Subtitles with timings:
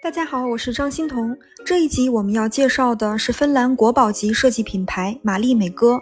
[0.00, 1.36] 大家好，我是张欣彤。
[1.66, 6.00] 这一集我们要介绍的是芬兰国宝级设计品牌玛丽美歌。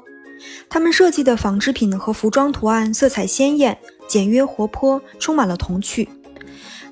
[0.68, 6.06] 他们设计的纺织品和服装图案色彩鲜艳、简约活泼，充满了童趣。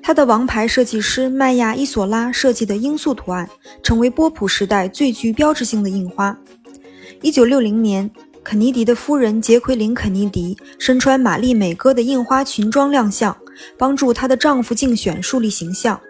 [0.01, 3.47] 他的王牌设计师麦亚伊索拉设计的罂粟图案，
[3.83, 6.35] 成为波普时代最具标志性的印花。
[7.21, 8.09] 一九六零年，
[8.43, 13.37] 肯尼迪的夫人杰奎琳·肯尼迪身穿玛丽美歌的印花裙装亮相，
[13.77, 16.01] 帮助她的丈夫竞选树立形象。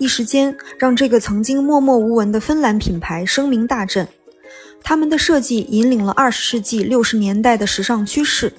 [0.00, 4.08] 一时间，让这个曾经默默无闻的芬兰品牌声名大振。
[4.82, 8.50] 他们的设计引领了二十世纪六十年代的时尚趋势，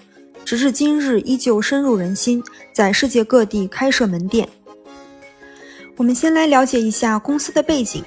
[0.46, 4.48] 直至今日依旧深入人心，在世界各地开设门店。
[5.98, 8.04] 我们先来了解一下公司的背景。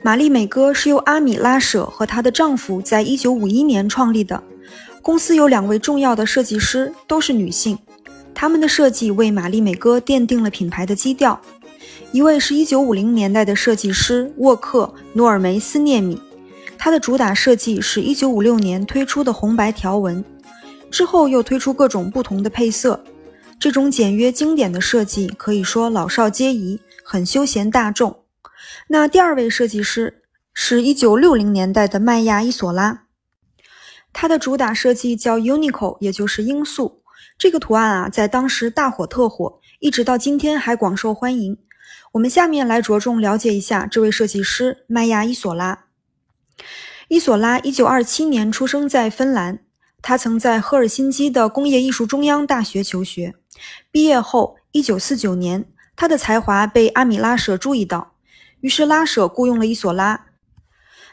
[0.00, 4.40] 玛丽美歌是由阿米拉舍和她的丈夫在一九五一年创立的。
[5.02, 7.76] 公司有两位重要的设计师，都是女性，
[8.32, 11.40] 他们的设计为玛丽美歌奠定了品牌的基调。
[12.10, 16.20] 一位是一九五零年代的设计师沃克努尔梅斯涅米，
[16.76, 20.24] 他的主打设计是一九五六年推出的红白条纹，
[20.90, 23.02] 之后又推出各种不同的配色。
[23.58, 28.24] 这种简约经典的设计可以说老少皆宜，很休闲大众。
[28.88, 33.04] 那第二位设计师是一九六零年代的麦亚伊索拉，
[34.12, 37.02] 他的主打设计叫 Unico，也就是罂粟。
[37.38, 41.56] 这个图案啊，在当时大火特火，一直到今天还广受欢迎。
[42.12, 45.86] 我们下面来着重了解一下这位设计师麦亚伊索拉。
[47.08, 49.60] 伊索拉一九二七年出生在芬兰，
[50.02, 53.34] 他曾在赫尔辛基的工业艺术中央大学求学。
[53.90, 55.64] 毕业后，一九四九年，
[55.96, 58.12] 他的才华被阿米拉舍注意到，
[58.60, 60.26] 于是拉舍雇佣了伊索拉，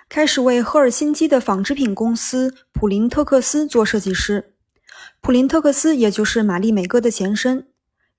[0.09, 4.53] 开始为赫尔辛基的纺织品公司普林特克斯做设计师。
[5.22, 7.69] 普林特克斯也就是玛丽美歌的前身。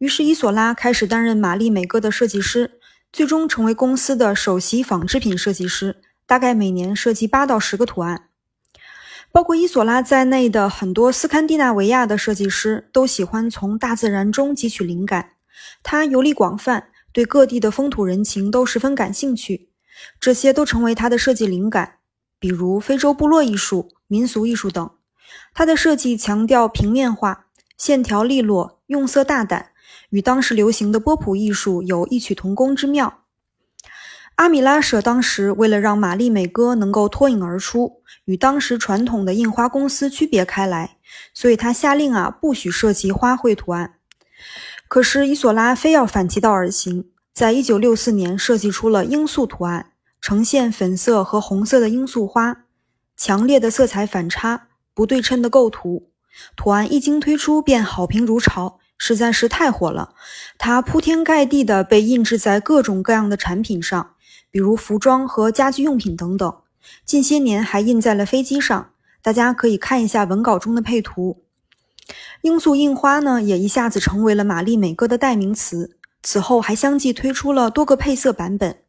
[0.01, 2.81] 于是，伊索拉开始担任玛丽美歌的设计师，
[3.12, 8.31] 最终成为公司的首席纺织品设计师，大概每年设计八到十个图案。
[9.31, 15.33] 包括伊索拉在内的很多斯堪的纳维亚的设计师都喜欢从大自然中汲取灵感。
[15.83, 19.69] 他游历广泛，对各地的风土人情都十分感兴趣，
[20.19, 21.97] 这些都成为他的设计灵感。
[22.39, 24.91] 比如非洲部落艺术、民俗艺术等，
[25.53, 29.72] 他的设计强调平面化，线条利落，用色大胆。
[30.10, 33.25] 与当时流行的波普艺术有异曲同工之妙。
[34.37, 40.97] 阿米拉舍当时为了让玛丽美歌能够脱颖而出，与当时传统的印花公司区别开来，
[41.34, 43.97] 所以他下令啊，不许设计花卉图案。
[44.88, 52.65] 可是伊索拉非要反其道而行，在一九六四年设计出了罂粟图案，呈现粉色和红色的罂粟花，
[53.16, 56.10] 强烈的色彩反差，不对称的构图，
[56.56, 58.79] 图案一经推出便好评如潮。
[59.03, 60.12] 实在是太火了，
[60.59, 64.11] 它铺天盖地的被印制在各种各样的产品上，
[64.50, 66.55] 比如服装和家居用品等等。
[67.06, 68.91] 近些年还印在了飞机上，
[69.22, 71.43] 大家可以看一下文稿中的配图。
[72.43, 75.97] 罂粟印花呢，也一下子成为了玛丽美歌的代名词。
[76.22, 78.81] 此后还相继推出了多个配色版本。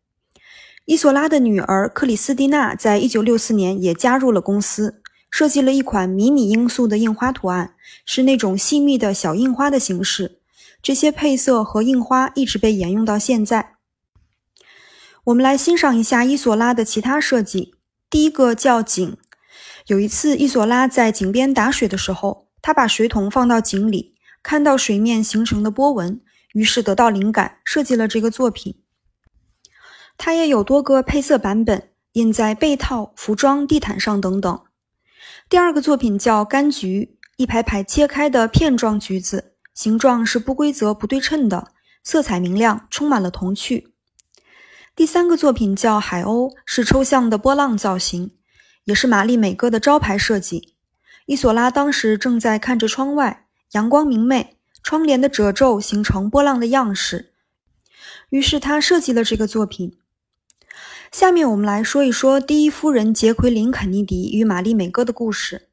[0.84, 5.01] 伊索拉的女儿克里斯蒂娜在一九六四年也加入了公司。
[5.32, 7.74] 设计了一款迷你罂粟的印花图案，
[8.06, 10.42] 是那种细密的小印花的形式。
[10.84, 13.76] 这些配色和印花一直被沿用到现在。
[15.26, 17.76] 我们来欣赏一下伊索拉的其他设计。
[18.10, 19.18] 第一个叫井。
[19.88, 26.22] 有一次，伊索拉在井边打水的时候，他把水桶放到井里，看到水面形成的波纹，
[26.54, 28.76] 于是得到灵感，设计了这个作品。
[30.18, 34.62] 它也有多个配色版本，印在被套、服装、地毯上等等。
[35.50, 41.74] 第二个作品叫柑橘，一排排切开的片状橘子，形状是不规则、不对称的，
[42.04, 43.94] 色彩明亮，充满了童趣。
[44.96, 48.36] 第三个作品叫海鸥，是抽象的波浪造型，
[48.84, 50.76] 也是玛丽美歌的招牌设计。
[51.26, 57.34] 伊索拉当时正在看着窗外，阳光明媚，窗帘的褶皱形成波浪的样式，
[58.30, 59.98] 于是他设计了这个作品。
[61.12, 65.68] 下面我们来说一说第一夫人杰奎琳·肯尼迪与玛丽美歌的故事。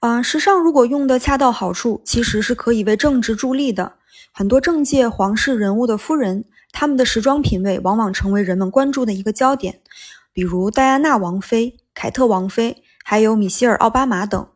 [0.00, 3.92] 啊，时尚如果用的恰到好处，其实是可以为政治助力的。
[4.32, 9.80] 很多政界、皇室人物的夫人，他们的时装品味往往成为人们关注的一个焦点。
[10.32, 14.48] 比如戴安娜王妃、凯特王妃，还有米歇尔·奥巴马等。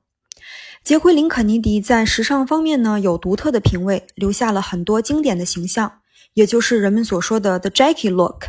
[0.82, 6.00] 杰奎琳·肯尼迪在时尚方面呢有独特的品味，留下了很多经典的形象，
[6.34, 8.46] 也就是人们所说的 “the Jackie look”。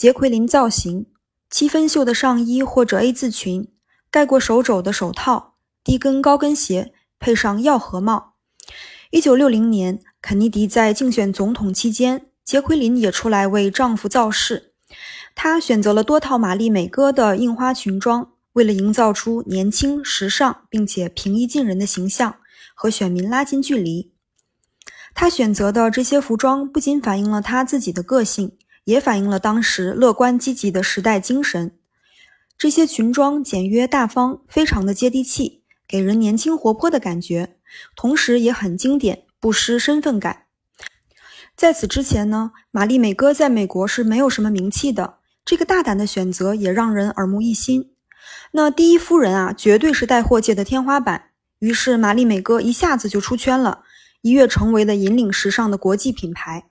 [0.00, 1.04] 杰奎琳造型：
[1.50, 3.68] 七分袖的上衣或者 A 字裙，
[4.10, 8.32] 盖过手肘的手套，低跟高跟鞋，配上药盒帽。
[9.10, 14.72] 一九六零年，肯尼迪在竞选总统期间，杰奎琳也出来为丈夫造势。
[15.34, 22.36] 她选择了多套玛丽美歌的印花裙装，为了营造出年轻、时尚并且平易近人的形象，
[22.74, 24.14] 和选民拉近距离。
[25.12, 28.56] 她选择的这些服装不仅反映了她自己的个性，
[28.90, 31.76] 也反映了当时乐观积极的时代精神。
[32.58, 37.56] 这些裙装简约大方，非常的接地气，给人年轻活泼的感觉，
[37.94, 40.42] 同时也很经典，不失身份感。
[41.56, 45.18] 在此之前呢，玛丽美歌在美国是没有什么名气的。
[45.44, 47.92] 这个大胆的选择也让人耳目一新。
[48.52, 51.30] 那第一夫人啊，绝对是带货界的天花板。
[51.60, 53.84] 于是玛丽美歌一下子就出圈了，
[54.22, 56.69] 一跃成为了引领时尚的国际品牌。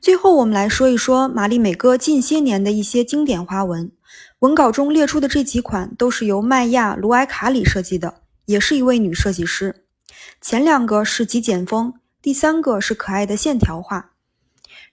[0.00, 3.90] 最后，我们来说一说玛丽美歌近些年的一些经典花纹。
[4.38, 9.84] 文稿中列出的这几款都是由麦亚·卢埃卡里设计的，也是一位女设计师。
[10.40, 11.94] 前两个是极简风。
[12.22, 14.10] 第三个是可爱的线条画，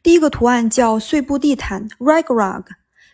[0.01, 2.65] 第一个图案叫碎布地毯 （rag rug），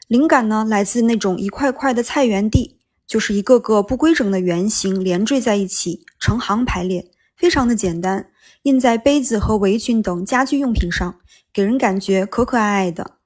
[0.07, 2.77] 灵感呢来自那种一块块的菜园地，
[3.07, 8.27] 就是一个个不规整的圆形连缀在一起，成行排列，非常的简单，
[8.63, 11.15] 印在杯子和围裙等家居用品上，
[11.53, 13.17] 给人感觉可可爱爱的。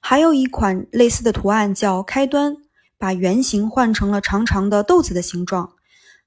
[0.00, 2.56] 还有一款类似的图案叫开端，
[2.98, 5.72] 把圆形换成了长长的豆子的形状。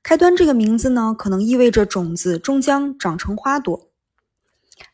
[0.04, 3.90] 开端这个名字呢，可能意味着种子终将长成花朵。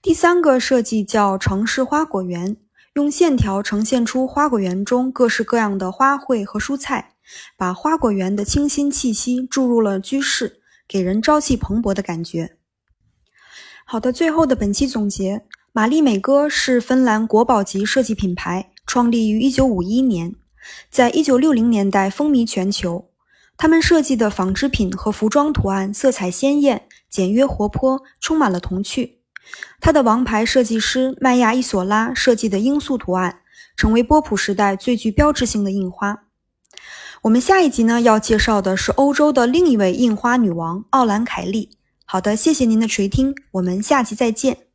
[0.01, 2.57] 第三个设计叫城市花果园，
[2.93, 7.15] 用线条呈现出花果园中各式各样的花卉和蔬菜，
[7.57, 12.57] 把花果园的清新气息注入了居室，给人朝气蓬勃的感觉。
[13.85, 20.35] 好的，最后的本期总结：玛丽美歌是芬兰国宝级设计品牌，创立于1951年，
[20.91, 23.09] 在1960年代风靡全球。
[23.57, 29.21] 他们设计的纺织品和服装图案色彩鲜艳、简约活泼，充满了童趣。
[29.79, 33.39] 他的王牌设计师麦亚伊索拉设计的罂粟图案，
[33.75, 36.25] 成为波普时代最具标志性的印花。
[37.23, 41.71] 我们下一集呢要介绍的是欧洲的另一位印花女王奥兰凯利。
[42.05, 44.72] 好的，谢谢您的垂听，我们下期再见。